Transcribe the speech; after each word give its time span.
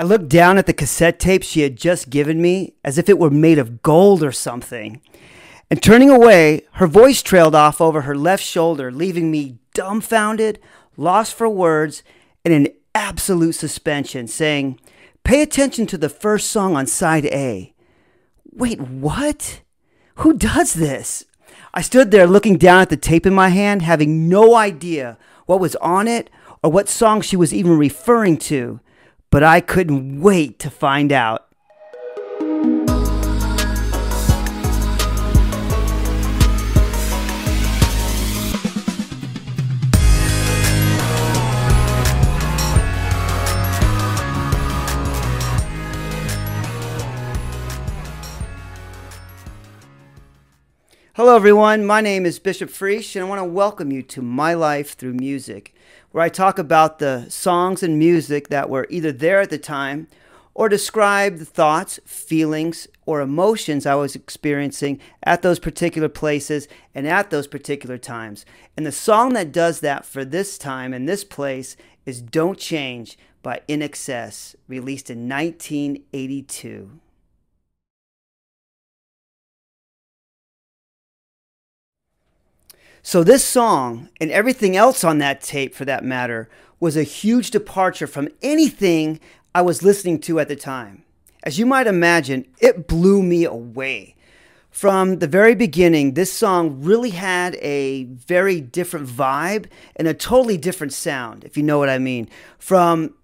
I 0.00 0.02
looked 0.02 0.30
down 0.30 0.56
at 0.56 0.64
the 0.64 0.72
cassette 0.72 1.20
tape 1.20 1.42
she 1.42 1.60
had 1.60 1.76
just 1.76 2.08
given 2.08 2.40
me 2.40 2.72
as 2.82 2.96
if 2.96 3.10
it 3.10 3.18
were 3.18 3.28
made 3.28 3.58
of 3.58 3.82
gold 3.82 4.22
or 4.22 4.32
something. 4.32 5.02
And 5.70 5.82
turning 5.82 6.08
away, 6.08 6.62
her 6.76 6.86
voice 6.86 7.20
trailed 7.20 7.54
off 7.54 7.82
over 7.82 8.00
her 8.00 8.16
left 8.16 8.42
shoulder, 8.42 8.90
leaving 8.90 9.30
me 9.30 9.58
dumbfounded, 9.74 10.58
lost 10.96 11.34
for 11.34 11.50
words, 11.50 12.02
and 12.46 12.54
in 12.54 12.72
absolute 12.94 13.52
suspension, 13.52 14.26
saying, 14.26 14.80
Pay 15.22 15.42
attention 15.42 15.86
to 15.88 15.98
the 15.98 16.08
first 16.08 16.48
song 16.48 16.76
on 16.76 16.86
side 16.86 17.26
A. 17.26 17.74
Wait, 18.50 18.80
what? 18.80 19.60
Who 20.14 20.32
does 20.32 20.72
this? 20.72 21.26
I 21.74 21.82
stood 21.82 22.10
there 22.10 22.26
looking 22.26 22.56
down 22.56 22.80
at 22.80 22.88
the 22.88 22.96
tape 22.96 23.26
in 23.26 23.34
my 23.34 23.50
hand, 23.50 23.82
having 23.82 24.30
no 24.30 24.54
idea 24.56 25.18
what 25.44 25.60
was 25.60 25.76
on 25.76 26.08
it 26.08 26.30
or 26.62 26.72
what 26.72 26.88
song 26.88 27.20
she 27.20 27.36
was 27.36 27.52
even 27.52 27.76
referring 27.76 28.38
to, 28.38 28.80
but 29.30 29.44
I 29.44 29.60
couldn't 29.60 30.20
wait 30.20 30.58
to 30.58 30.70
find 30.70 31.12
out. 31.12 31.46
Hello, 51.14 51.36
everyone. 51.36 51.84
My 51.84 52.00
name 52.00 52.24
is 52.24 52.38
Bishop 52.38 52.70
Friesch, 52.70 53.14
and 53.14 53.24
I 53.24 53.28
want 53.28 53.40
to 53.40 53.44
welcome 53.44 53.92
you 53.92 54.02
to 54.04 54.22
My 54.22 54.54
Life 54.54 54.94
Through 54.94 55.12
Music, 55.14 55.74
where 56.12 56.24
I 56.24 56.28
talk 56.28 56.58
about 56.58 56.98
the 56.98 57.26
songs 57.28 57.82
and 57.82 57.98
music 57.98 58.48
that 58.48 58.68
were 58.68 58.86
either 58.90 59.12
there 59.12 59.40
at 59.40 59.50
the 59.50 59.58
time 59.58 60.08
or 60.54 60.68
describe 60.68 61.38
the 61.38 61.44
thoughts, 61.44 62.00
feelings, 62.04 62.88
or 63.06 63.20
emotions 63.20 63.86
I 63.86 63.94
was 63.94 64.16
experiencing 64.16 65.00
at 65.22 65.42
those 65.42 65.58
particular 65.58 66.08
places 66.08 66.68
and 66.94 67.06
at 67.06 67.30
those 67.30 67.46
particular 67.46 67.98
times. 67.98 68.44
And 68.76 68.84
the 68.84 68.92
song 68.92 69.32
that 69.34 69.52
does 69.52 69.80
that 69.80 70.04
for 70.04 70.24
this 70.24 70.58
time 70.58 70.92
and 70.92 71.08
this 71.08 71.24
place 71.24 71.76
is 72.04 72.20
Don't 72.20 72.58
Change 72.58 73.16
by 73.42 73.62
INXS, 73.68 74.56
released 74.68 75.10
in 75.10 75.28
1982. 75.28 77.00
So, 83.02 83.24
this 83.24 83.44
song 83.44 84.10
and 84.20 84.30
everything 84.30 84.76
else 84.76 85.04
on 85.04 85.18
that 85.18 85.40
tape, 85.40 85.74
for 85.74 85.84
that 85.86 86.04
matter, 86.04 86.48
was 86.78 86.96
a 86.96 87.02
huge 87.02 87.50
departure 87.50 88.06
from 88.06 88.28
anything 88.42 89.20
I 89.54 89.62
was 89.62 89.82
listening 89.82 90.20
to 90.20 90.38
at 90.38 90.48
the 90.48 90.56
time. 90.56 91.04
As 91.42 91.58
you 91.58 91.64
might 91.64 91.86
imagine, 91.86 92.46
it 92.58 92.86
blew 92.86 93.22
me 93.22 93.44
away. 93.44 94.16
From 94.70 95.18
the 95.18 95.26
very 95.26 95.54
beginning, 95.54 96.14
this 96.14 96.32
song 96.32 96.82
really 96.82 97.10
had 97.10 97.56
a 97.56 98.04
very 98.04 98.60
different 98.60 99.08
vibe 99.08 99.66
and 99.96 100.06
a 100.06 100.14
totally 100.14 100.56
different 100.56 100.92
sound, 100.92 101.42
if 101.44 101.56
you 101.56 101.62
know 101.62 101.78
what 101.78 101.88
I 101.88 101.98
mean, 101.98 102.28
from 102.58 103.14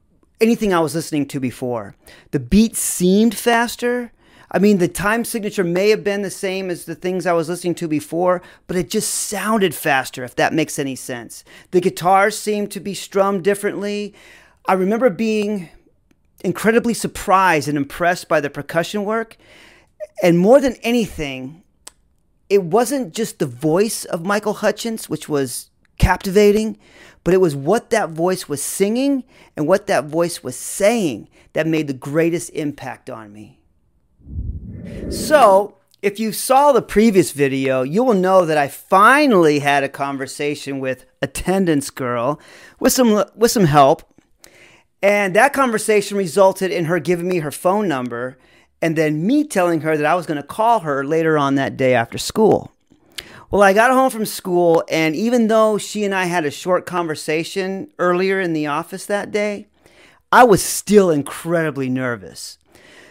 anything 0.40 0.74
I 0.74 0.80
was 0.80 0.94
listening 0.94 1.26
to 1.28 1.40
before. 1.40 1.94
The 2.32 2.40
beat 2.40 2.76
seemed 2.76 3.34
faster, 3.34 4.12
I 4.50 4.58
mean, 4.58 4.78
the 4.78 4.88
time 4.88 5.24
signature 5.24 5.64
may 5.64 5.90
have 5.90 6.04
been 6.04 6.22
the 6.22 6.30
same 6.30 6.70
as 6.70 6.84
the 6.84 6.94
things 6.94 7.26
I 7.26 7.32
was 7.32 7.48
listening 7.48 7.74
to 7.76 7.88
before, 7.88 8.42
but 8.66 8.76
it 8.76 8.90
just 8.90 9.12
sounded 9.12 9.74
faster, 9.74 10.22
if 10.22 10.36
that 10.36 10.52
makes 10.54 10.78
any 10.78 10.94
sense. 10.94 11.44
The 11.72 11.80
guitars 11.80 12.38
seemed 12.38 12.70
to 12.72 12.80
be 12.80 12.94
strummed 12.94 13.42
differently. 13.42 14.14
I 14.66 14.74
remember 14.74 15.10
being 15.10 15.68
incredibly 16.44 16.94
surprised 16.94 17.68
and 17.68 17.76
impressed 17.76 18.28
by 18.28 18.40
the 18.40 18.50
percussion 18.50 19.04
work. 19.04 19.36
And 20.22 20.38
more 20.38 20.60
than 20.60 20.76
anything, 20.82 21.62
it 22.48 22.62
wasn't 22.62 23.12
just 23.12 23.38
the 23.38 23.46
voice 23.46 24.04
of 24.04 24.24
Michael 24.24 24.54
Hutchence, 24.54 25.08
which 25.08 25.28
was 25.28 25.70
captivating, 25.98 26.78
but 27.24 27.34
it 27.34 27.40
was 27.40 27.56
what 27.56 27.90
that 27.90 28.10
voice 28.10 28.48
was 28.48 28.62
singing 28.62 29.24
and 29.56 29.66
what 29.66 29.88
that 29.88 30.04
voice 30.04 30.42
was 30.42 30.56
saying 30.56 31.28
that 31.54 31.66
made 31.66 31.88
the 31.88 31.94
greatest 31.94 32.50
impact 32.50 33.10
on 33.10 33.32
me. 33.32 33.55
So, 35.10 35.76
if 36.02 36.20
you 36.20 36.32
saw 36.32 36.72
the 36.72 36.82
previous 36.82 37.32
video, 37.32 37.82
you 37.82 38.04
will 38.04 38.14
know 38.14 38.44
that 38.44 38.58
I 38.58 38.68
finally 38.68 39.60
had 39.60 39.82
a 39.82 39.88
conversation 39.88 40.78
with 40.78 41.04
attendance 41.22 41.90
girl 41.90 42.40
with 42.78 42.92
some 42.92 43.24
with 43.34 43.50
some 43.50 43.64
help. 43.64 44.02
And 45.02 45.34
that 45.34 45.52
conversation 45.52 46.16
resulted 46.16 46.70
in 46.70 46.86
her 46.86 46.98
giving 46.98 47.28
me 47.28 47.38
her 47.38 47.50
phone 47.50 47.88
number 47.88 48.38
and 48.82 48.96
then 48.96 49.26
me 49.26 49.44
telling 49.44 49.80
her 49.80 49.96
that 49.96 50.06
I 50.06 50.14
was 50.14 50.26
going 50.26 50.40
to 50.40 50.46
call 50.46 50.80
her 50.80 51.04
later 51.04 51.38
on 51.38 51.54
that 51.54 51.76
day 51.76 51.94
after 51.94 52.18
school. 52.18 52.72
Well, 53.50 53.62
I 53.62 53.72
got 53.72 53.92
home 53.92 54.10
from 54.10 54.26
school, 54.26 54.82
and 54.90 55.14
even 55.14 55.46
though 55.46 55.78
she 55.78 56.04
and 56.04 56.14
I 56.14 56.24
had 56.24 56.44
a 56.44 56.50
short 56.50 56.84
conversation 56.84 57.90
earlier 57.98 58.40
in 58.40 58.52
the 58.52 58.66
office 58.66 59.06
that 59.06 59.30
day, 59.30 59.68
I 60.32 60.42
was 60.44 60.62
still 60.62 61.10
incredibly 61.10 61.88
nervous. 61.88 62.58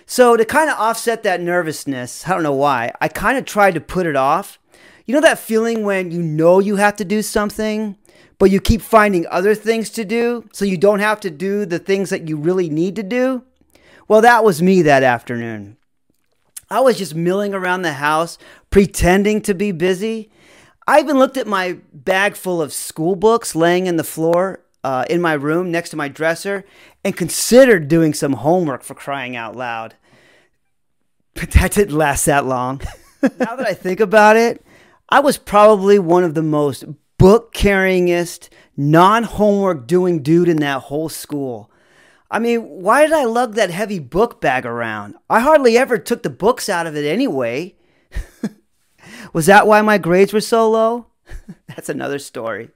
So 0.05 0.37
to 0.37 0.45
kind 0.45 0.69
of 0.69 0.77
offset 0.77 1.23
that 1.23 1.41
nervousness, 1.41 2.27
I 2.27 2.31
don't 2.31 2.43
know 2.43 2.53
why, 2.53 2.91
I 3.01 3.07
kind 3.07 3.37
of 3.37 3.45
tried 3.45 3.73
to 3.73 3.81
put 3.81 4.05
it 4.05 4.15
off. 4.15 4.59
You 5.05 5.15
know 5.15 5.21
that 5.21 5.39
feeling 5.39 5.83
when 5.83 6.11
you 6.11 6.21
know 6.21 6.59
you 6.59 6.75
have 6.75 6.95
to 6.97 7.05
do 7.05 7.21
something, 7.21 7.97
but 8.37 8.51
you 8.51 8.59
keep 8.59 8.81
finding 8.81 9.25
other 9.27 9.55
things 9.55 9.89
to 9.91 10.05
do 10.05 10.47
so 10.51 10.65
you 10.65 10.77
don't 10.77 10.99
have 10.99 11.19
to 11.21 11.29
do 11.29 11.65
the 11.65 11.79
things 11.79 12.09
that 12.09 12.27
you 12.27 12.37
really 12.37 12.69
need 12.69 12.95
to 12.97 13.03
do? 13.03 13.43
Well, 14.07 14.21
that 14.21 14.43
was 14.43 14.61
me 14.61 14.81
that 14.83 15.03
afternoon. 15.03 15.77
I 16.69 16.79
was 16.81 16.97
just 16.97 17.15
milling 17.15 17.53
around 17.53 17.83
the 17.83 17.93
house, 17.93 18.37
pretending 18.69 19.41
to 19.41 19.53
be 19.53 19.71
busy. 19.71 20.31
I 20.87 20.99
even 20.99 21.17
looked 21.17 21.37
at 21.37 21.47
my 21.47 21.77
bag 21.93 22.35
full 22.35 22.61
of 22.61 22.73
school 22.73 23.15
books 23.15 23.55
laying 23.55 23.87
in 23.87 23.97
the 23.97 24.03
floor 24.03 24.64
uh, 24.85 25.03
in 25.09 25.19
my 25.19 25.33
room 25.33 25.71
next 25.71 25.89
to 25.89 25.97
my 25.97 26.07
dresser 26.07 26.63
and 27.03 27.17
considered 27.17 27.87
doing 27.87 28.13
some 28.13 28.33
homework 28.33 28.83
for 28.83 28.93
crying 28.93 29.35
out 29.35 29.55
loud. 29.55 29.95
But 31.33 31.49
that 31.51 31.71
didn't 31.71 31.97
last 31.97 32.25
that 32.25 32.45
long. 32.45 32.81
now 33.23 33.55
that 33.55 33.65
I 33.65 33.73
think 33.73 33.99
about 33.99 34.37
it, 34.37 34.63
I 35.09 35.21
was 35.21 35.39
probably 35.39 35.97
one 35.97 36.23
of 36.23 36.35
the 36.35 36.43
most 36.43 36.85
book 37.17 37.51
carryingest, 37.51 38.49
non 38.77 39.23
homework 39.23 39.87
doing 39.87 40.21
dude 40.21 40.49
in 40.49 40.57
that 40.57 40.83
whole 40.83 41.09
school. 41.09 41.71
I 42.29 42.37
mean, 42.37 42.61
why 42.61 43.01
did 43.01 43.13
I 43.13 43.25
lug 43.25 43.55
that 43.55 43.71
heavy 43.71 43.97
book 43.97 44.39
bag 44.39 44.67
around? 44.67 45.15
I 45.31 45.39
hardly 45.39 45.79
ever 45.79 45.97
took 45.97 46.21
the 46.21 46.29
books 46.29 46.69
out 46.69 46.85
of 46.85 46.95
it 46.95 47.07
anyway. 47.07 47.73
Was 49.33 49.47
that 49.47 49.65
why 49.65 49.81
my 49.81 49.97
grades 49.97 50.31
were 50.31 50.41
so 50.41 50.69
low? 50.69 51.07
That's 51.69 51.89
another 51.89 52.19
story. 52.19 52.69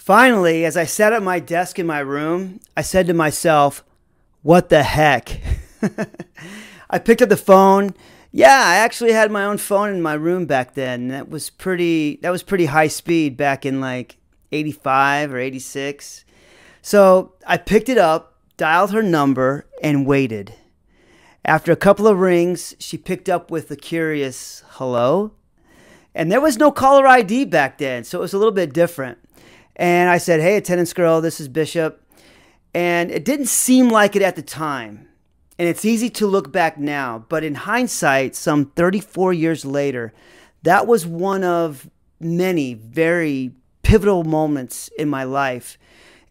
Finally, 0.00 0.64
as 0.64 0.78
I 0.78 0.84
sat 0.84 1.12
at 1.12 1.22
my 1.22 1.38
desk 1.38 1.78
in 1.78 1.86
my 1.86 1.98
room, 1.98 2.58
I 2.74 2.80
said 2.80 3.06
to 3.08 3.12
myself, 3.12 3.84
What 4.40 4.70
the 4.70 4.82
heck? 4.82 5.42
I 6.90 6.98
picked 6.98 7.20
up 7.20 7.28
the 7.28 7.36
phone. 7.36 7.94
Yeah, 8.32 8.62
I 8.64 8.76
actually 8.76 9.12
had 9.12 9.30
my 9.30 9.44
own 9.44 9.58
phone 9.58 9.90
in 9.90 10.00
my 10.00 10.14
room 10.14 10.46
back 10.46 10.72
then. 10.72 11.08
That 11.08 11.28
was 11.28 11.50
pretty 11.50 12.16
that 12.22 12.30
was 12.30 12.42
pretty 12.42 12.64
high 12.64 12.86
speed 12.86 13.36
back 13.36 13.66
in 13.66 13.82
like 13.82 14.16
85 14.52 15.34
or 15.34 15.38
86. 15.38 16.24
So, 16.80 17.34
I 17.46 17.58
picked 17.58 17.90
it 17.90 17.98
up, 17.98 18.38
dialed 18.56 18.92
her 18.92 19.02
number 19.02 19.66
and 19.82 20.06
waited. 20.06 20.54
After 21.44 21.72
a 21.72 21.76
couple 21.76 22.08
of 22.08 22.18
rings, 22.18 22.74
she 22.78 22.96
picked 22.96 23.28
up 23.28 23.50
with 23.50 23.70
a 23.70 23.76
curious 23.76 24.64
hello. 24.70 25.32
And 26.14 26.32
there 26.32 26.40
was 26.40 26.56
no 26.56 26.72
caller 26.72 27.06
ID 27.06 27.44
back 27.44 27.76
then, 27.76 28.02
so 28.02 28.18
it 28.18 28.22
was 28.22 28.32
a 28.32 28.38
little 28.38 28.50
bit 28.50 28.72
different. 28.72 29.18
And 29.76 30.10
I 30.10 30.18
said, 30.18 30.40
Hey, 30.40 30.56
attendance 30.56 30.92
girl, 30.92 31.20
this 31.20 31.40
is 31.40 31.48
Bishop. 31.48 32.02
And 32.74 33.10
it 33.10 33.24
didn't 33.24 33.46
seem 33.46 33.88
like 33.88 34.14
it 34.14 34.22
at 34.22 34.36
the 34.36 34.42
time. 34.42 35.08
And 35.58 35.68
it's 35.68 35.84
easy 35.84 36.08
to 36.10 36.26
look 36.26 36.50
back 36.52 36.78
now, 36.78 37.26
but 37.28 37.44
in 37.44 37.54
hindsight, 37.54 38.34
some 38.34 38.66
34 38.76 39.34
years 39.34 39.64
later, 39.64 40.12
that 40.62 40.86
was 40.86 41.06
one 41.06 41.44
of 41.44 41.90
many 42.18 42.74
very 42.74 43.52
pivotal 43.82 44.24
moments 44.24 44.88
in 44.96 45.08
my 45.08 45.24
life. 45.24 45.76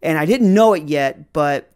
And 0.02 0.18
I 0.18 0.26
didn't 0.26 0.54
know 0.54 0.74
it 0.74 0.84
yet, 0.84 1.32
but 1.34 1.72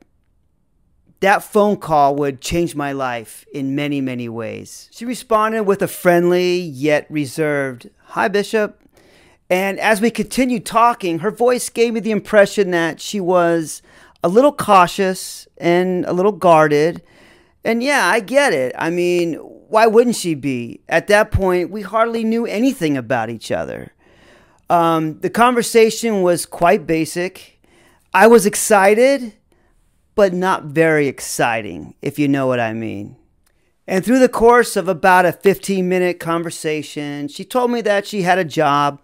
that 1.19 1.44
phone 1.44 1.77
call 1.77 2.16
would 2.16 2.42
change 2.42 2.75
my 2.75 2.92
life 2.92 3.45
in 3.54 3.75
many, 3.75 4.01
many 4.01 4.27
ways. 4.27 4.89
She 4.92 5.06
responded 5.06 5.63
with 5.63 5.81
a 5.81 5.88
friendly 5.88 6.57
yet 6.57 7.06
reserved, 7.09 7.89
Hi, 8.07 8.27
Bishop. 8.27 8.82
And 9.54 9.80
as 9.80 10.02
we 10.02 10.10
continued 10.10 10.66
talking, 10.66 11.20
her 11.20 11.30
voice 11.30 11.70
gave 11.70 11.94
me 11.94 12.00
the 12.00 12.10
impression 12.10 12.72
that 12.72 13.00
she 13.00 13.20
was 13.20 13.84
a 14.24 14.28
little 14.28 14.52
cautious 14.52 15.48
and 15.60 16.06
a 16.06 16.12
little 16.12 16.32
guarded. 16.32 17.04
And 17.64 17.84
yeah, 17.84 18.08
I 18.08 18.20
get 18.20 18.52
it. 18.52 18.74
I 18.80 18.90
mean, 18.90 19.36
why 19.36 19.86
wouldn't 19.86 20.16
she 20.16 20.34
be? 20.34 20.82
At 20.90 21.06
that 21.10 21.30
point, 21.30 21.70
we 21.70 21.84
hardly 21.84 22.24
knew 22.24 22.48
anything 22.48 22.98
about 22.98 23.30
each 23.30 23.52
other. 23.52 23.94
Um, 24.72 25.20
the 25.20 25.30
conversation 25.30 26.24
was 26.24 26.48
quite 26.48 26.88
basic. 26.88 27.62
I 28.12 28.26
was 28.26 28.48
excited, 28.48 29.34
but 30.16 30.34
not 30.34 30.64
very 30.64 31.08
exciting, 31.08 31.94
if 32.02 32.18
you 32.18 32.28
know 32.28 32.48
what 32.48 32.60
I 32.60 32.74
mean. 32.74 33.18
And 33.88 34.04
through 34.04 34.18
the 34.18 34.30
course 34.30 34.76
of 34.76 34.88
about 34.88 35.28
a 35.28 35.32
15 35.32 35.88
minute 35.88 36.20
conversation, 36.20 37.28
she 37.28 37.46
told 37.46 37.70
me 37.70 37.82
that 37.82 38.08
she 38.08 38.24
had 38.24 38.40
a 38.40 38.44
job 38.44 39.00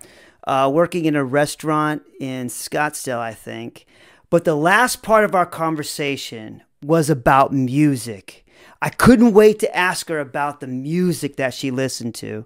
uh, 0.49 0.67
working 0.67 1.05
in 1.05 1.15
a 1.15 1.23
restaurant 1.23 2.01
in 2.19 2.47
Scottsdale, 2.47 3.19
I 3.19 3.35
think. 3.35 3.85
But 4.31 4.45
the 4.45 4.55
last 4.55 5.03
part 5.03 5.23
of 5.23 5.35
our 5.35 5.45
conversation 5.45 6.63
was 6.81 7.07
about 7.07 7.53
music. 7.53 8.47
I 8.81 8.89
couldn't 8.89 9.33
wait 9.33 9.59
to 9.59 9.77
ask 9.77 10.09
her 10.09 10.19
about 10.19 10.59
the 10.59 10.65
music 10.65 11.35
that 11.35 11.53
she 11.53 11.69
listened 11.69 12.15
to. 12.15 12.45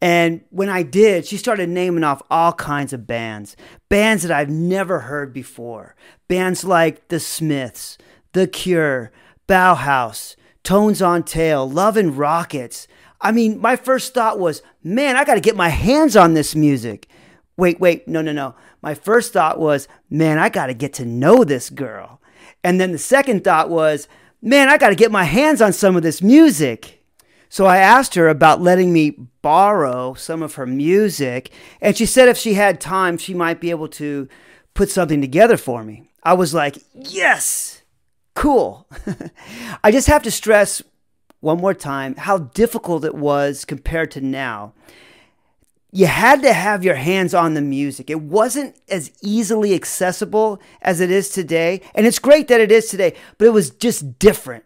And 0.00 0.42
when 0.50 0.68
I 0.68 0.82
did, 0.82 1.26
she 1.26 1.36
started 1.36 1.68
naming 1.68 2.02
off 2.02 2.22
all 2.28 2.52
kinds 2.54 2.92
of 2.92 3.06
bands, 3.06 3.54
bands 3.88 4.24
that 4.24 4.32
I've 4.32 4.50
never 4.50 5.00
heard 5.00 5.32
before. 5.32 5.94
Bands 6.26 6.64
like 6.64 7.06
The 7.06 7.20
Smiths, 7.20 7.98
The 8.32 8.48
Cure, 8.48 9.12
Bauhaus, 9.46 10.34
Tones 10.64 11.00
on 11.00 11.22
Tail, 11.22 11.70
Love 11.70 11.96
and 11.96 12.18
Rockets. 12.18 12.88
I 13.20 13.30
mean, 13.30 13.60
my 13.60 13.76
first 13.76 14.12
thought 14.12 14.40
was, 14.40 14.60
man, 14.82 15.16
I 15.16 15.22
got 15.22 15.34
to 15.34 15.40
get 15.40 15.54
my 15.54 15.68
hands 15.68 16.16
on 16.16 16.34
this 16.34 16.56
music. 16.56 17.08
Wait, 17.56 17.78
wait, 17.80 18.08
no, 18.08 18.20
no, 18.20 18.32
no. 18.32 18.54
My 18.82 18.94
first 18.94 19.32
thought 19.32 19.58
was, 19.60 19.86
man, 20.10 20.38
I 20.38 20.48
got 20.48 20.66
to 20.66 20.74
get 20.74 20.92
to 20.94 21.04
know 21.04 21.44
this 21.44 21.70
girl. 21.70 22.20
And 22.62 22.80
then 22.80 22.92
the 22.92 22.98
second 22.98 23.44
thought 23.44 23.70
was, 23.70 24.08
man, 24.42 24.68
I 24.68 24.78
got 24.78 24.88
to 24.88 24.94
get 24.94 25.12
my 25.12 25.24
hands 25.24 25.62
on 25.62 25.72
some 25.72 25.96
of 25.96 26.02
this 26.02 26.20
music. 26.20 27.04
So 27.48 27.66
I 27.66 27.78
asked 27.78 28.16
her 28.16 28.28
about 28.28 28.60
letting 28.60 28.92
me 28.92 29.10
borrow 29.42 30.14
some 30.14 30.42
of 30.42 30.54
her 30.56 30.66
music, 30.66 31.52
and 31.80 31.96
she 31.96 32.06
said 32.06 32.28
if 32.28 32.36
she 32.36 32.54
had 32.54 32.80
time, 32.80 33.16
she 33.16 33.32
might 33.32 33.60
be 33.60 33.70
able 33.70 33.86
to 33.88 34.28
put 34.74 34.90
something 34.90 35.20
together 35.20 35.56
for 35.56 35.84
me. 35.84 36.08
I 36.24 36.34
was 36.34 36.52
like, 36.52 36.78
yes, 36.94 37.82
cool. 38.34 38.88
I 39.84 39.92
just 39.92 40.08
have 40.08 40.24
to 40.24 40.32
stress 40.32 40.82
one 41.40 41.58
more 41.58 41.74
time 41.74 42.16
how 42.16 42.38
difficult 42.38 43.04
it 43.04 43.14
was 43.14 43.64
compared 43.64 44.10
to 44.10 44.20
now 44.20 44.72
you 45.94 46.06
had 46.06 46.42
to 46.42 46.52
have 46.52 46.82
your 46.82 46.96
hands 46.96 47.34
on 47.34 47.54
the 47.54 47.60
music. 47.62 48.10
It 48.10 48.20
wasn't 48.20 48.74
as 48.88 49.12
easily 49.22 49.74
accessible 49.74 50.60
as 50.82 51.00
it 51.00 51.08
is 51.08 51.28
today. 51.28 51.82
And 51.94 52.04
it's 52.04 52.18
great 52.18 52.48
that 52.48 52.60
it 52.60 52.72
is 52.72 52.88
today, 52.88 53.14
but 53.38 53.46
it 53.46 53.52
was 53.52 53.70
just 53.70 54.18
different. 54.18 54.64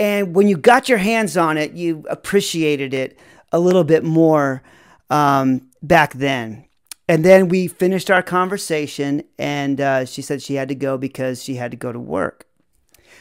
And 0.00 0.34
when 0.34 0.48
you 0.48 0.56
got 0.56 0.88
your 0.88 0.98
hands 0.98 1.36
on 1.36 1.58
it, 1.58 1.74
you 1.74 2.04
appreciated 2.10 2.92
it 2.92 3.16
a 3.52 3.60
little 3.60 3.84
bit 3.84 4.02
more 4.02 4.64
um, 5.10 5.70
back 5.80 6.14
then. 6.14 6.64
And 7.08 7.24
then 7.24 7.46
we 7.46 7.68
finished 7.68 8.10
our 8.10 8.22
conversation, 8.22 9.22
and 9.38 9.80
uh, 9.80 10.06
she 10.06 10.22
said 10.22 10.42
she 10.42 10.56
had 10.56 10.68
to 10.70 10.74
go 10.74 10.98
because 10.98 11.44
she 11.44 11.54
had 11.54 11.70
to 11.70 11.76
go 11.76 11.92
to 11.92 12.00
work. 12.00 12.48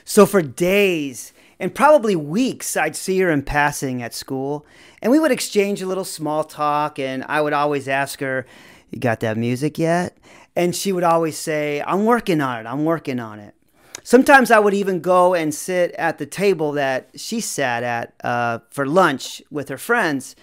So 0.05 0.25
for 0.25 0.41
days, 0.41 1.33
and 1.63 1.73
probably 1.73 2.13
weeks 2.13 2.75
I'd 2.75 2.93
see 2.93 3.17
her 3.21 3.31
in 3.31 3.41
passing 3.41 4.03
at 4.03 4.13
school, 4.13 4.65
and 5.01 5.13
we 5.13 5.17
would 5.17 5.31
exchange 5.31 5.81
a 5.81 5.87
little 5.87 6.03
small 6.03 6.43
talk, 6.43 6.99
and 6.99 7.23
I 7.29 7.39
would 7.39 7.53
always 7.53 7.87
ask 7.87 8.19
her, 8.19 8.45
You 8.91 8.99
got 8.99 9.21
that 9.21 9.37
music 9.37 9.79
yet? 9.79 10.17
And 10.57 10.75
she 10.75 10.91
would 10.91 11.05
always 11.05 11.37
say, 11.37 11.81
I'm 11.87 12.03
working 12.03 12.41
on 12.41 12.59
it, 12.59 12.69
I'm 12.69 12.83
working 12.83 13.17
on 13.17 13.39
it. 13.39 13.55
Sometimes 14.03 14.51
I 14.51 14.59
would 14.59 14.73
even 14.73 14.99
go 14.99 15.33
and 15.33 15.55
sit 15.55 15.93
at 15.93 16.17
the 16.17 16.25
table 16.25 16.73
that 16.73 17.11
she 17.15 17.39
sat 17.39 17.81
at 17.81 18.13
uh, 18.25 18.59
for 18.69 18.85
lunch 18.85 19.41
with 19.49 19.69
her 19.69 19.77
friends, 19.77 20.35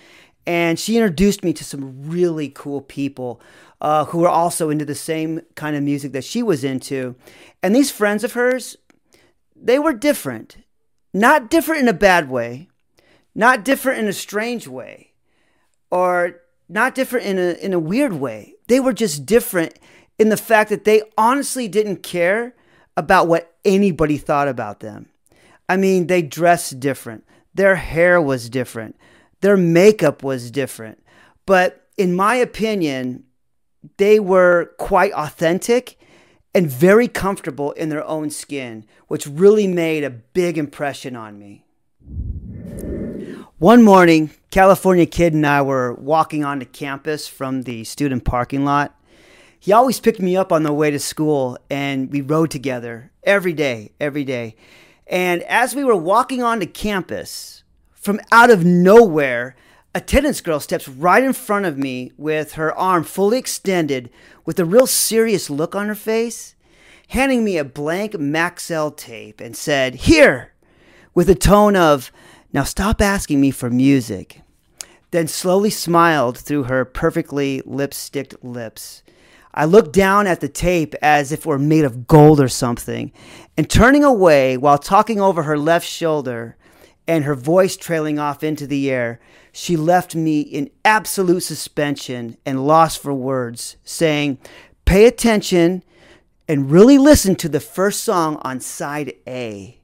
and 0.46 0.80
she 0.80 0.96
introduced 0.96 1.44
me 1.44 1.52
to 1.52 1.64
some 1.64 2.08
really 2.08 2.48
cool 2.48 2.80
people 2.80 3.42
uh, 3.82 4.06
who 4.06 4.20
were 4.20 4.28
also 4.30 4.70
into 4.70 4.86
the 4.86 4.94
same 4.94 5.42
kind 5.54 5.76
of 5.76 5.82
music 5.82 6.12
that 6.12 6.24
she 6.24 6.42
was 6.42 6.64
into. 6.64 7.14
And 7.62 7.76
these 7.76 7.90
friends 7.90 8.24
of 8.24 8.32
hers, 8.32 8.78
they 9.54 9.78
were 9.78 9.92
different. 9.92 10.56
Not 11.12 11.50
different 11.50 11.82
in 11.82 11.88
a 11.88 11.92
bad 11.92 12.30
way, 12.30 12.68
not 13.34 13.64
different 13.64 13.98
in 13.98 14.08
a 14.08 14.12
strange 14.12 14.68
way, 14.68 15.12
or 15.90 16.40
not 16.68 16.94
different 16.94 17.26
in 17.26 17.38
a, 17.38 17.52
in 17.64 17.72
a 17.72 17.78
weird 17.78 18.14
way. 18.14 18.54
They 18.68 18.80
were 18.80 18.92
just 18.92 19.26
different 19.26 19.74
in 20.18 20.28
the 20.28 20.36
fact 20.36 20.70
that 20.70 20.84
they 20.84 21.02
honestly 21.18 21.66
didn't 21.66 22.02
care 22.02 22.54
about 22.96 23.28
what 23.28 23.54
anybody 23.64 24.18
thought 24.18 24.48
about 24.48 24.80
them. 24.80 25.08
I 25.68 25.76
mean, 25.76 26.06
they 26.06 26.22
dressed 26.22 26.80
different, 26.80 27.24
their 27.54 27.76
hair 27.76 28.20
was 28.20 28.50
different, 28.50 28.96
their 29.40 29.56
makeup 29.56 30.22
was 30.22 30.50
different. 30.50 31.02
But 31.46 31.86
in 31.96 32.14
my 32.14 32.36
opinion, 32.36 33.24
they 33.96 34.20
were 34.20 34.72
quite 34.78 35.12
authentic 35.12 35.98
and 36.54 36.70
very 36.70 37.08
comfortable 37.08 37.72
in 37.72 37.88
their 37.88 38.04
own 38.04 38.30
skin, 38.30 38.84
which 39.08 39.26
really 39.26 39.66
made 39.66 40.04
a 40.04 40.10
big 40.10 40.58
impression 40.58 41.16
on 41.16 41.38
me. 41.38 41.64
One 43.58 43.82
morning, 43.82 44.30
California 44.50 45.06
Kid 45.06 45.34
and 45.34 45.46
I 45.46 45.62
were 45.62 45.92
walking 45.94 46.44
onto 46.44 46.64
campus 46.64 47.28
from 47.28 47.62
the 47.62 47.84
student 47.84 48.24
parking 48.24 48.64
lot. 48.64 48.98
He 49.58 49.72
always 49.72 50.00
picked 50.00 50.20
me 50.20 50.36
up 50.36 50.50
on 50.50 50.62
the 50.62 50.72
way 50.72 50.90
to 50.90 50.98
school, 50.98 51.58
and 51.68 52.10
we 52.10 52.22
rode 52.22 52.50
together 52.50 53.12
every 53.22 53.52
day, 53.52 53.92
every 54.00 54.24
day. 54.24 54.56
And 55.06 55.42
as 55.42 55.74
we 55.74 55.84
were 55.84 55.96
walking 55.96 56.42
onto 56.42 56.66
campus, 56.66 57.62
from 57.92 58.18
out 58.32 58.48
of 58.48 58.64
nowhere, 58.64 59.54
attendance 59.94 60.40
girl 60.40 60.60
steps 60.60 60.88
right 60.88 61.22
in 61.22 61.32
front 61.32 61.66
of 61.66 61.78
me 61.78 62.12
with 62.16 62.52
her 62.52 62.76
arm 62.76 63.04
fully 63.04 63.38
extended 63.38 64.10
with 64.44 64.58
a 64.58 64.64
real 64.64 64.86
serious 64.86 65.50
look 65.50 65.74
on 65.74 65.88
her 65.88 65.94
face, 65.94 66.54
handing 67.08 67.44
me 67.44 67.58
a 67.58 67.64
blank 67.64 68.12
Maxell 68.12 68.96
tape 68.96 69.40
and 69.40 69.56
said, 69.56 69.94
Here, 69.94 70.52
with 71.14 71.28
a 71.28 71.34
tone 71.34 71.76
of, 71.76 72.12
Now 72.52 72.64
stop 72.64 73.00
asking 73.00 73.40
me 73.40 73.50
for 73.50 73.70
music. 73.70 74.42
Then 75.10 75.26
slowly 75.26 75.70
smiled 75.70 76.38
through 76.38 76.64
her 76.64 76.84
perfectly 76.84 77.62
lipsticked 77.64 78.44
lips. 78.44 79.02
I 79.52 79.64
looked 79.64 79.92
down 79.92 80.28
at 80.28 80.38
the 80.38 80.48
tape 80.48 80.94
as 81.02 81.32
if 81.32 81.40
it 81.40 81.46
were 81.46 81.58
made 81.58 81.84
of 81.84 82.06
gold 82.06 82.40
or 82.40 82.46
something, 82.46 83.10
and 83.56 83.68
turning 83.68 84.04
away 84.04 84.56
while 84.56 84.78
talking 84.78 85.20
over 85.20 85.42
her 85.42 85.58
left 85.58 85.84
shoulder 85.86 86.56
and 87.06 87.24
her 87.24 87.34
voice 87.34 87.76
trailing 87.76 88.18
off 88.18 88.42
into 88.42 88.66
the 88.66 88.90
air, 88.90 89.20
she 89.52 89.76
left 89.76 90.14
me 90.14 90.40
in 90.40 90.70
absolute 90.84 91.40
suspension 91.40 92.36
and 92.46 92.66
lost 92.66 93.00
for 93.02 93.12
words, 93.12 93.76
saying, 93.84 94.38
Pay 94.84 95.06
attention 95.06 95.82
and 96.48 96.70
really 96.70 96.98
listen 96.98 97.36
to 97.36 97.48
the 97.48 97.60
first 97.60 98.02
song 98.02 98.36
on 98.42 98.60
side 98.60 99.14
A. 99.26 99.80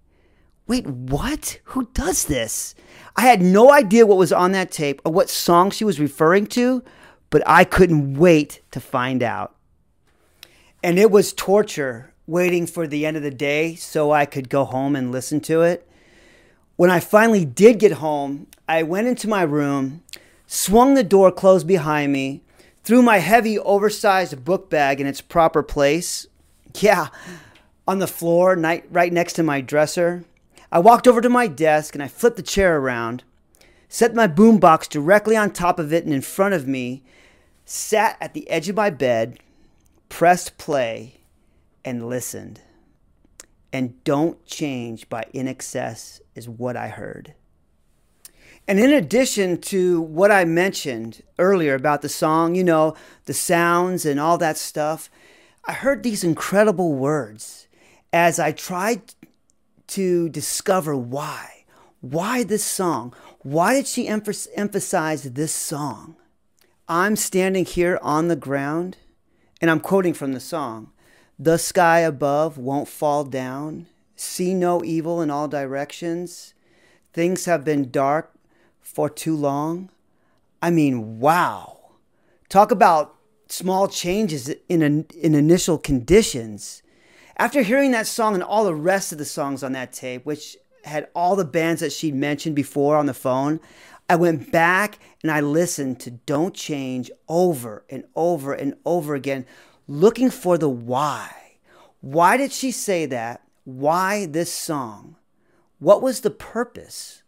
Wait, 0.67 0.87
what? 0.87 1.61
Who 1.65 1.89
does 1.95 2.25
this? 2.25 2.75
I 3.15 3.23
had 3.23 3.41
no 3.41 3.73
idea 3.73 4.07
what 4.07 4.19
was 4.19 4.33
on 4.33 4.53
that 4.53 4.71
tape 4.71 5.01
or 5.05 5.13
what 5.13 5.31
song 5.31 5.71
she 5.71 5.85
was 5.85 6.01
referring 6.01 6.47
to, 6.49 6.83
but 7.31 7.43
I 7.47 7.65
couldn't 7.65 8.15
wait 8.15 8.63
to 8.73 8.81
find 8.81 9.23
out. 9.23 9.55
And 10.83 10.99
it 10.99 11.11
was 11.11 11.33
torture 11.33 12.13
waiting 12.27 12.67
for 12.67 12.87
the 12.87 13.07
end 13.07 13.17
of 13.17 13.23
the 13.23 13.31
day 13.31 13.75
so 13.77 14.11
I 14.11 14.27
could 14.27 14.49
go 14.49 14.65
home 14.65 14.97
and 14.97 15.13
listen 15.13 15.41
to 15.43 15.63
it. 15.63 15.86
When 16.77 16.91
I 16.91 17.01
finally 17.01 17.47
did 17.47 17.79
get 17.79 17.93
home, 17.93 18.49
I 18.69 18.83
went 18.83 19.09
into 19.09 19.29
my 19.29 19.43
room, 19.43 20.03
swung 20.47 20.93
the 20.93 21.03
door 21.03 21.33
closed 21.33 21.67
behind 21.67 22.13
me, 22.13 22.43
threw 22.85 23.01
my 23.01 23.19
heavy, 23.19 23.59
oversized 23.59 24.45
book 24.45 24.69
bag 24.69 25.01
in 25.01 25.07
its 25.07 25.23
proper 25.23 25.63
place. 25.63 26.27
Yeah, 26.79 27.09
on 27.89 27.99
the 27.99 28.07
floor, 28.07 28.57
right 28.57 29.13
next 29.13 29.33
to 29.35 29.43
my 29.43 29.63
dresser. 29.63 30.27
I 30.71 30.79
walked 30.81 31.09
over 31.09 31.23
to 31.23 31.31
my 31.31 31.47
desk 31.47 31.95
and 31.95 32.05
I 32.05 32.09
flipped 32.09 32.37
the 32.37 32.43
chair 32.43 32.77
around, 32.77 33.25
set 33.89 34.15
my 34.15 34.29
boombox 34.29 34.87
directly 34.87 35.35
on 35.35 35.53
top 35.53 35.79
of 35.79 35.95
it 35.95 36.05
and 36.05 36.13
in 36.13 36.21
front 36.21 36.53
of 36.53 36.69
me, 36.69 37.03
sat 37.65 38.19
at 38.21 38.35
the 38.35 38.49
edge 38.51 38.69
of 38.69 38.77
my 38.77 38.91
bed, 38.91 39.39
pressed 40.11 40.59
play, 40.59 41.21
and 41.87 42.07
listened. 42.07 42.61
And 43.77 44.03
don't 44.05 44.43
change 44.47 45.07
by 45.11 45.27
INXS, 45.35 46.23
is 46.35 46.49
what 46.49 46.79
I 46.79 46.89
heard. 46.89 47.35
And 48.67 48.81
in 48.81 48.91
addition 48.91 49.61
to 49.73 50.01
what 50.01 50.31
I 50.31 50.47
mentioned 50.47 51.21
earlier 51.39 51.75
about 51.75 52.01
the 52.01 52.09
song, 52.09 52.55
you 52.55 52.65
know, 52.65 52.97
the 53.27 53.35
sounds 53.35 54.07
and 54.07 54.19
all 54.19 54.39
that 54.39 54.57
stuff, 54.57 55.11
I 55.67 55.75
heard 55.75 56.03
these 56.03 56.25
incredible 56.25 56.95
words 56.95 57.69
as 58.15 58.39
I 58.39 58.53
tried 58.53 59.13
to 59.89 60.31
discover 60.31 60.97
why. 60.97 61.67
Why 62.01 62.45
this 62.45 62.65
song? 62.65 63.13
Why 63.41 63.75
did 63.75 63.87
she 63.87 64.09
emphasize 64.09 65.23
this 65.25 65.53
song? 65.53 66.17
I'm 66.89 67.15
standing 67.15 67.67
here 67.67 67.99
on 68.01 68.29
the 68.29 68.37
ground, 68.37 68.97
and 69.61 69.71
I'm 69.71 69.81
quoting 69.81 70.15
from 70.15 70.33
the 70.33 70.41
song 70.41 70.93
The 71.39 71.59
sky 71.59 72.01
above 72.01 72.57
won't 72.57 72.89
fall 72.89 73.25
down, 73.25 73.87
see 74.15 74.55
no 74.55 74.83
evil 74.83 75.21
in 75.21 75.31
all 75.31 75.49
directions. 75.49 76.55
Things 77.13 77.45
have 77.45 77.65
been 77.65 77.91
dark 77.91 78.33
for 78.81 79.11
too 79.11 79.37
long. 79.37 79.91
I 80.63 80.71
mean, 80.71 81.21
wow. 81.21 81.91
Talk 82.49 82.71
about 82.71 83.15
small 83.49 83.87
changes 83.87 84.49
in, 84.69 84.83
in 84.83 85.35
initial 85.35 85.77
conditions. 85.77 86.83
After 87.37 87.61
hearing 87.63 87.91
that 87.91 88.07
song 88.07 88.35
and 88.35 88.43
all 88.43 88.65
the 88.65 88.75
rest 88.75 89.13
of 89.13 89.19
the 89.19 89.27
songs 89.27 89.63
on 89.63 89.73
that 89.73 89.93
tape, 89.93 90.25
which 90.25 90.57
had 90.85 91.09
all 91.15 91.37
the 91.37 91.45
bands 91.45 91.83
that 91.83 91.93
she'd 91.93 92.15
mentioned 92.15 92.57
before 92.57 92.97
on 92.97 93.07
the 93.07 93.15
phone, 93.15 93.61
I 94.09 94.17
went 94.17 94.51
back 94.53 94.99
and 95.23 95.31
I 95.31 95.41
listened 95.41 96.01
to 96.01 96.13
Don't 96.13 96.55
Change 96.55 97.11
over 97.29 97.85
and 97.91 98.05
over 98.15 98.55
and 98.55 98.75
over 98.87 99.15
again, 99.15 99.45
looking 99.89 100.31
for 100.31 100.59
the 100.59 100.69
why. 100.69 101.59
Why 102.01 102.37
did 102.37 102.53
she 102.53 102.71
say 102.71 103.07
that? 103.07 103.43
Why 103.65 104.27
this 104.27 104.53
song? 104.53 105.17
What 105.79 106.03
was 106.03 106.21
the 106.21 106.31
purpose? 106.31 107.23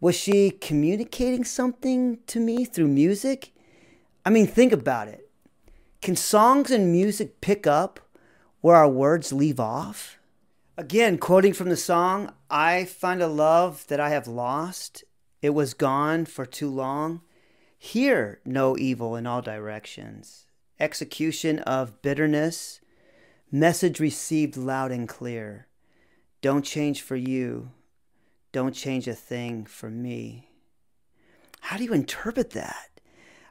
Was 0.00 0.14
she 0.14 0.50
communicating 0.50 1.44
something 1.44 2.18
to 2.26 2.40
me 2.40 2.64
through 2.64 2.88
music? 2.88 3.52
I 4.24 4.30
mean, 4.30 4.46
think 4.46 4.72
about 4.72 5.08
it. 5.08 5.30
Can 6.02 6.16
songs 6.16 6.70
and 6.70 6.92
music 6.92 7.40
pick 7.40 7.66
up 7.66 8.00
where 8.60 8.76
our 8.76 8.88
words 8.88 9.32
leave 9.32 9.58
off? 9.58 10.18
Again, 10.76 11.16
quoting 11.16 11.54
from 11.54 11.70
the 11.70 11.76
song, 11.76 12.32
I 12.50 12.84
find 12.84 13.22
a 13.22 13.28
love 13.28 13.86
that 13.88 14.00
I 14.00 14.10
have 14.10 14.28
lost. 14.28 15.04
It 15.40 15.50
was 15.50 15.72
gone 15.72 16.26
for 16.26 16.44
too 16.44 16.68
long. 16.68 17.22
Hear 17.78 18.40
no 18.44 18.76
evil 18.76 19.16
in 19.16 19.26
all 19.26 19.40
directions. 19.40 20.46
Execution 20.78 21.60
of 21.60 22.02
bitterness. 22.02 22.80
Message 23.50 24.00
received 24.00 24.56
loud 24.56 24.92
and 24.92 25.08
clear. 25.08 25.66
Don't 26.42 26.64
change 26.64 27.00
for 27.00 27.16
you. 27.16 27.70
Don't 28.52 28.74
change 28.74 29.08
a 29.08 29.14
thing 29.14 29.64
for 29.64 29.90
me. 29.90 30.50
How 31.60 31.76
do 31.76 31.84
you 31.84 31.92
interpret 31.92 32.50
that? 32.50 32.90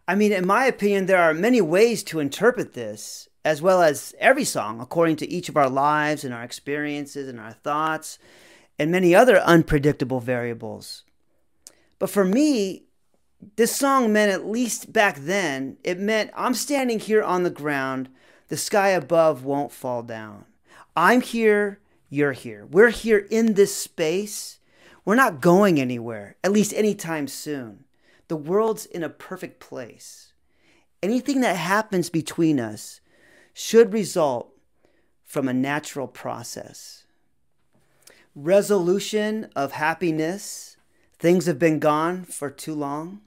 I 0.07 0.15
mean, 0.15 0.31
in 0.31 0.45
my 0.45 0.65
opinion, 0.65 1.07
there 1.07 1.21
are 1.21 1.33
many 1.33 1.61
ways 1.61 2.03
to 2.05 2.19
interpret 2.19 2.73
this, 2.73 3.27
as 3.43 3.61
well 3.61 3.81
as 3.81 4.13
every 4.19 4.43
song, 4.43 4.79
according 4.79 5.15
to 5.17 5.29
each 5.29 5.49
of 5.49 5.57
our 5.57 5.69
lives 5.69 6.23
and 6.23 6.33
our 6.33 6.43
experiences 6.43 7.27
and 7.27 7.39
our 7.39 7.53
thoughts, 7.53 8.19
and 8.77 8.91
many 8.91 9.15
other 9.15 9.39
unpredictable 9.39 10.19
variables. 10.19 11.03
But 11.97 12.09
for 12.09 12.23
me, 12.23 12.84
this 13.55 13.75
song 13.75 14.11
meant, 14.13 14.31
at 14.31 14.47
least 14.47 14.91
back 14.91 15.17
then, 15.19 15.77
it 15.83 15.99
meant 15.99 16.31
I'm 16.35 16.53
standing 16.53 16.99
here 16.99 17.23
on 17.23 17.43
the 17.43 17.49
ground, 17.49 18.09
the 18.47 18.57
sky 18.57 18.89
above 18.89 19.43
won't 19.43 19.71
fall 19.71 20.03
down. 20.03 20.45
I'm 20.95 21.21
here, 21.21 21.79
you're 22.09 22.33
here. 22.33 22.65
We're 22.65 22.89
here 22.89 23.27
in 23.29 23.53
this 23.53 23.75
space. 23.75 24.59
We're 25.03 25.15
not 25.15 25.41
going 25.41 25.79
anywhere, 25.79 26.37
at 26.43 26.51
least 26.51 26.73
anytime 26.73 27.27
soon. 27.27 27.85
The 28.27 28.35
world's 28.35 28.85
in 28.85 29.03
a 29.03 29.09
perfect 29.09 29.59
place. 29.59 30.33
Anything 31.03 31.41
that 31.41 31.57
happens 31.57 32.09
between 32.09 32.59
us 32.59 33.01
should 33.53 33.93
result 33.93 34.51
from 35.23 35.47
a 35.47 35.53
natural 35.53 36.07
process. 36.07 37.03
Resolution 38.33 39.49
of 39.55 39.73
happiness. 39.73 40.77
Things 41.19 41.45
have 41.45 41.59
been 41.59 41.79
gone 41.79 42.23
for 42.23 42.49
too 42.49 42.73
long. 42.73 43.21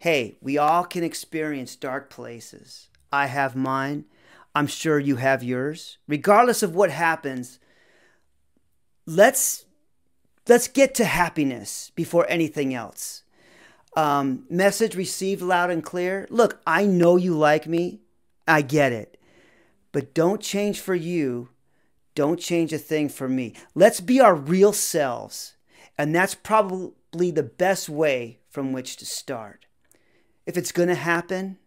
Hey, 0.00 0.38
we 0.40 0.56
all 0.56 0.84
can 0.84 1.04
experience 1.04 1.76
dark 1.76 2.08
places. 2.08 2.88
I 3.12 3.26
have 3.26 3.54
mine. 3.54 4.06
I'm 4.54 4.66
sure 4.66 4.98
you 4.98 5.16
have 5.16 5.42
yours. 5.44 5.98
Regardless 6.08 6.62
of 6.62 6.74
what 6.74 6.90
happens, 6.90 7.58
let's 9.04 9.66
let's 10.48 10.68
get 10.68 10.94
to 10.94 11.04
happiness 11.04 11.92
before 11.94 12.24
anything 12.30 12.72
else. 12.72 13.24
Um, 13.94 14.46
message 14.48 14.94
received 14.94 15.42
loud 15.42 15.68
and 15.68 15.84
clear. 15.84 16.26
Look, 16.30 16.62
I 16.66 16.86
know 16.86 17.16
you 17.16 17.36
like 17.36 17.66
me. 17.66 18.00
I 18.48 18.62
get 18.62 18.92
it. 18.92 19.20
But 19.92 20.14
don't 20.14 20.40
change 20.40 20.80
for 20.80 20.94
you. 20.94 21.50
Don't 22.14 22.40
change 22.40 22.72
a 22.72 22.78
thing 22.78 23.10
for 23.10 23.28
me. 23.28 23.54
Let's 23.74 24.00
be 24.00 24.18
our 24.18 24.34
real 24.34 24.72
selves. 24.72 25.56
And 25.98 26.14
that's 26.14 26.34
probably 26.34 27.30
the 27.30 27.42
best 27.42 27.90
way 27.90 28.38
from 28.48 28.72
which 28.72 28.96
to 28.96 29.04
start. 29.04 29.66
If 30.50 30.56
it's 30.56 30.72
going 30.72 30.88
to 30.88 30.96
happen, 30.96 31.58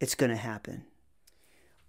it's 0.00 0.14
going 0.14 0.30
to 0.30 0.38
happen. 0.38 0.86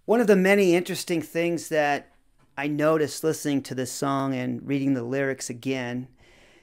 One 0.04 0.20
of 0.20 0.26
the 0.26 0.36
many 0.36 0.74
interesting 0.74 1.22
things 1.22 1.70
that 1.70 2.12
I 2.54 2.66
noticed 2.66 3.24
listening 3.24 3.62
to 3.62 3.74
this 3.74 3.90
song 3.90 4.34
and 4.34 4.60
reading 4.68 4.92
the 4.92 5.04
lyrics 5.04 5.48
again 5.48 6.06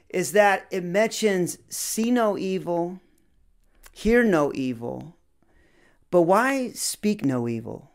is 0.08 0.30
that 0.30 0.66
it 0.70 0.84
mentions 0.84 1.58
see 1.68 2.12
no 2.12 2.38
evil, 2.38 3.00
hear 3.90 4.22
no 4.22 4.52
evil. 4.54 5.16
But 6.12 6.22
why 6.22 6.70
speak 6.70 7.24
no 7.24 7.48
evil? 7.48 7.90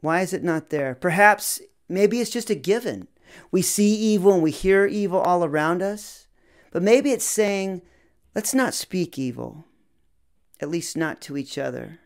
Why 0.00 0.22
is 0.22 0.32
it 0.32 0.42
not 0.42 0.70
there? 0.70 0.96
Perhaps 0.96 1.60
maybe 1.88 2.20
it's 2.20 2.28
just 2.28 2.50
a 2.50 2.56
given. 2.56 3.06
We 3.52 3.62
see 3.62 3.94
evil 3.94 4.32
and 4.32 4.42
we 4.42 4.50
hear 4.50 4.84
evil 4.84 5.20
all 5.20 5.44
around 5.44 5.80
us, 5.80 6.26
but 6.72 6.82
maybe 6.82 7.12
it's 7.12 7.24
saying, 7.24 7.82
let's 8.34 8.52
not 8.52 8.74
speak 8.74 9.16
evil, 9.16 9.64
at 10.60 10.68
least 10.68 10.96
not 10.96 11.20
to 11.22 11.36
each 11.36 11.58
other. 11.58 11.98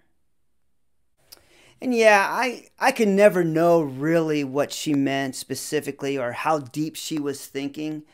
And 1.81 1.93
yeah, 1.93 2.29
I, 2.31 2.69
I 2.79 2.93
can 2.93 3.17
never 3.17 3.43
know 3.43 3.81
really 3.81 4.45
what 4.45 4.73
she 4.73 4.95
meant 4.95 5.35
specifically 5.35 6.17
or 6.17 6.31
how 6.31 6.61
deep 6.61 6.95
she 6.95 7.19
was 7.19 7.45
thinking. 7.45 8.05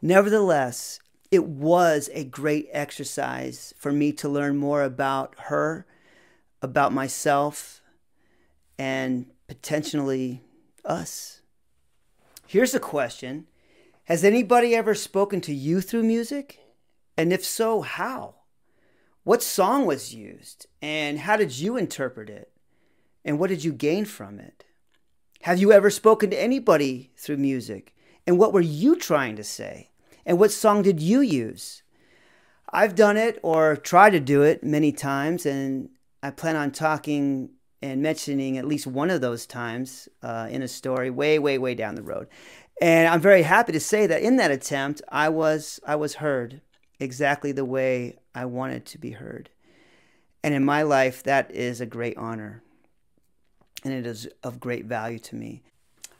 Nevertheless, 0.00 1.00
it 1.32 1.44
was 1.44 2.08
a 2.12 2.22
great 2.22 2.68
exercise 2.70 3.74
for 3.76 3.90
me 3.90 4.12
to 4.12 4.28
learn 4.28 4.56
more 4.56 4.82
about 4.82 5.34
her, 5.46 5.86
about 6.62 6.92
myself, 6.92 7.80
and 8.78 9.26
potentially 9.48 10.42
us. 10.84 11.40
Here's 12.46 12.74
a 12.74 12.80
question 12.80 13.46
Has 14.04 14.22
anybody 14.22 14.74
ever 14.74 14.94
spoken 14.94 15.40
to 15.42 15.52
you 15.52 15.80
through 15.80 16.04
music? 16.04 16.60
And 17.16 17.32
if 17.32 17.44
so, 17.44 17.80
how? 17.80 18.34
What 19.26 19.42
song 19.42 19.86
was 19.86 20.14
used? 20.14 20.68
And 20.80 21.18
how 21.18 21.36
did 21.36 21.58
you 21.58 21.76
interpret 21.76 22.30
it? 22.30 22.52
And 23.24 23.40
what 23.40 23.50
did 23.50 23.64
you 23.64 23.72
gain 23.72 24.04
from 24.04 24.38
it? 24.38 24.64
Have 25.42 25.58
you 25.58 25.72
ever 25.72 25.90
spoken 25.90 26.30
to 26.30 26.40
anybody 26.40 27.10
through 27.16 27.38
music? 27.38 27.92
And 28.24 28.38
what 28.38 28.52
were 28.52 28.60
you 28.60 28.94
trying 28.94 29.34
to 29.34 29.42
say? 29.42 29.90
And 30.24 30.38
what 30.38 30.52
song 30.52 30.82
did 30.82 31.00
you 31.00 31.22
use? 31.22 31.82
I've 32.72 32.94
done 32.94 33.16
it 33.16 33.40
or 33.42 33.74
tried 33.74 34.10
to 34.10 34.20
do 34.20 34.42
it 34.42 34.62
many 34.62 34.92
times, 34.92 35.44
and 35.44 35.88
I 36.22 36.30
plan 36.30 36.54
on 36.54 36.70
talking 36.70 37.50
and 37.82 38.00
mentioning 38.00 38.56
at 38.58 38.64
least 38.64 38.86
one 38.86 39.10
of 39.10 39.22
those 39.22 39.44
times 39.44 40.08
uh, 40.22 40.46
in 40.48 40.62
a 40.62 40.68
story 40.68 41.10
way, 41.10 41.40
way, 41.40 41.58
way 41.58 41.74
down 41.74 41.96
the 41.96 42.02
road. 42.02 42.28
And 42.80 43.08
I'm 43.08 43.20
very 43.20 43.42
happy 43.42 43.72
to 43.72 43.80
say 43.80 44.06
that 44.06 44.22
in 44.22 44.36
that 44.36 44.52
attempt, 44.52 45.02
I 45.08 45.30
was 45.30 45.80
I 45.84 45.96
was 45.96 46.14
heard 46.14 46.60
exactly 46.98 47.52
the 47.52 47.64
way 47.64 48.18
I 48.34 48.44
wanted 48.44 48.86
to 48.86 48.98
be 48.98 49.10
heard. 49.10 49.50
And 50.42 50.54
in 50.54 50.64
my 50.64 50.82
life, 50.82 51.22
that 51.24 51.50
is 51.50 51.80
a 51.80 51.86
great 51.86 52.16
honor, 52.16 52.62
and 53.84 53.92
it 53.92 54.06
is 54.06 54.28
of 54.42 54.60
great 54.60 54.84
value 54.84 55.18
to 55.20 55.36
me. 55.36 55.62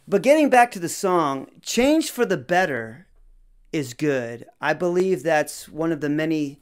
But 0.08 0.22
getting 0.22 0.50
back 0.50 0.70
to 0.72 0.78
the 0.78 0.88
song, 0.88 1.48
"Change 1.62 2.10
for 2.10 2.24
the 2.24 2.36
Better" 2.36 3.06
is 3.72 3.94
good. 3.94 4.46
I 4.60 4.72
believe 4.72 5.22
that's 5.22 5.68
one 5.68 5.92
of 5.92 6.00
the 6.00 6.08
many 6.08 6.60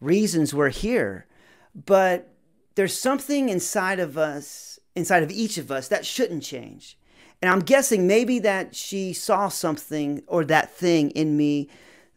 reasons 0.00 0.54
we're 0.54 0.68
here. 0.68 1.26
But 1.74 2.28
there's 2.74 2.96
something 2.96 3.48
inside 3.48 3.98
of 3.98 4.16
us, 4.18 4.78
inside 4.94 5.22
of 5.22 5.30
each 5.30 5.58
of 5.58 5.70
us, 5.70 5.88
that 5.88 6.06
shouldn't 6.06 6.42
change. 6.42 6.98
And 7.40 7.50
I'm 7.50 7.60
guessing 7.60 8.06
maybe 8.06 8.38
that 8.40 8.76
she 8.76 9.12
saw 9.12 9.48
something 9.48 10.22
or 10.26 10.44
that 10.44 10.74
thing 10.74 11.10
in 11.10 11.36
me 11.36 11.68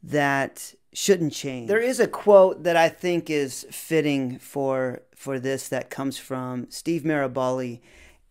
that 0.03 0.75
shouldn't 0.95 1.33
change. 1.33 1.67
There 1.67 1.77
is 1.77 1.99
a 1.99 2.07
quote 2.07 2.63
that 2.63 2.77
I 2.77 2.87
think 2.87 3.29
is 3.29 3.67
fitting 3.69 4.39
for 4.39 5.01
for 5.13 5.39
this 5.39 5.67
that 5.67 5.89
comes 5.89 6.17
from 6.17 6.67
Steve 6.69 7.03
Maraboli 7.03 7.81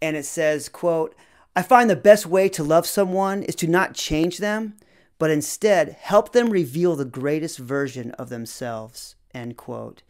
and 0.00 0.16
it 0.16 0.24
says, 0.24 0.68
quote, 0.68 1.14
I 1.54 1.62
find 1.62 1.88
the 1.88 1.96
best 1.96 2.26
way 2.26 2.48
to 2.50 2.64
love 2.64 2.86
someone 2.86 3.42
is 3.42 3.54
to 3.56 3.66
not 3.66 3.94
change 3.94 4.38
them, 4.38 4.76
but 5.18 5.30
instead 5.30 5.96
help 6.00 6.32
them 6.32 6.50
reveal 6.50 6.96
the 6.96 7.04
greatest 7.04 7.58
version 7.58 8.10
of 8.12 8.28
themselves, 8.28 9.14
end 9.34 9.56
quote. 9.56 10.02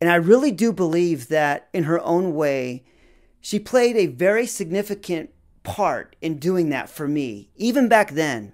And 0.00 0.10
I 0.10 0.14
really 0.14 0.52
do 0.52 0.72
believe 0.72 1.28
that 1.28 1.68
in 1.72 1.84
her 1.84 2.00
own 2.00 2.34
way, 2.34 2.84
she 3.40 3.58
played 3.58 3.96
a 3.96 4.06
very 4.06 4.46
significant 4.46 5.30
part 5.62 6.16
in 6.20 6.38
doing 6.38 6.70
that 6.70 6.88
for 6.88 7.06
me, 7.06 7.50
even 7.56 7.88
back 7.88 8.12
then. 8.12 8.52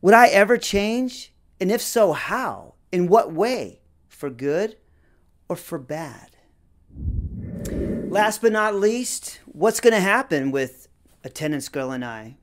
Would 0.00 0.14
I 0.14 0.28
ever 0.28 0.56
change? 0.56 1.32
And 1.62 1.70
if 1.70 1.80
so, 1.80 2.12
how? 2.12 2.74
In 2.90 3.06
what 3.06 3.32
way? 3.32 3.82
For 4.08 4.30
good 4.30 4.78
or 5.48 5.54
for 5.54 5.78
bad? 5.78 6.36
Last 8.10 8.42
but 8.42 8.50
not 8.50 8.74
least, 8.74 9.38
what's 9.46 9.78
going 9.78 9.94
to 9.94 10.00
happen 10.00 10.50
with 10.50 10.88
Attendance 11.22 11.68
Girl 11.68 11.92
and 11.92 12.04
I? 12.04 12.36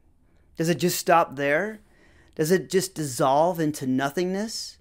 Does 0.56 0.70
it 0.70 0.80
just 0.80 0.98
stop 0.98 1.36
there? 1.36 1.82
Does 2.36 2.50
it 2.50 2.70
just 2.70 2.96
dissolve 2.96 3.60
into 3.60 3.86
nothingness? 3.86 4.78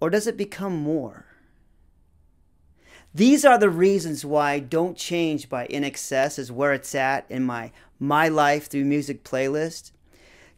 Or 0.00 0.08
does 0.08 0.26
it 0.26 0.38
become 0.38 0.74
more? 0.74 1.26
These 3.14 3.44
are 3.44 3.58
the 3.58 3.68
reasons 3.68 4.24
why 4.24 4.60
Don't 4.60 4.96
Change 4.96 5.50
by 5.50 5.66
INXS 5.66 6.38
is 6.38 6.50
where 6.50 6.72
it's 6.72 6.94
at 6.94 7.26
in 7.28 7.44
my 7.44 7.70
My 7.98 8.28
Life 8.28 8.68
Through 8.68 8.86
Music 8.86 9.24
playlist. 9.24 9.92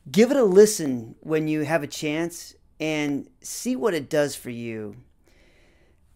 Give 0.08 0.30
it 0.30 0.36
a 0.36 0.44
listen 0.44 1.16
when 1.18 1.48
you 1.48 1.62
have 1.62 1.82
a 1.82 1.88
chance 1.88 2.54
and 2.80 3.28
see 3.40 3.76
what 3.76 3.94
it 3.94 4.10
does 4.10 4.34
for 4.34 4.50
you. 4.50 4.96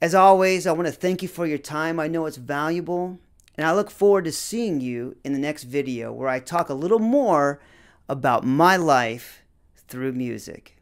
As 0.00 0.14
always, 0.14 0.66
I 0.66 0.72
want 0.72 0.86
to 0.86 0.92
thank 0.92 1.22
you 1.22 1.28
for 1.28 1.46
your 1.46 1.58
time. 1.58 1.98
I 1.98 2.08
know 2.08 2.26
it's 2.26 2.36
valuable, 2.36 3.18
and 3.56 3.66
I 3.66 3.74
look 3.74 3.90
forward 3.90 4.24
to 4.26 4.32
seeing 4.32 4.80
you 4.80 5.16
in 5.24 5.32
the 5.32 5.38
next 5.38 5.64
video 5.64 6.12
where 6.12 6.28
I 6.28 6.38
talk 6.38 6.68
a 6.68 6.74
little 6.74 7.00
more 7.00 7.60
about 8.08 8.44
my 8.44 8.76
life 8.76 9.42
through 9.88 10.12
music. 10.12 10.77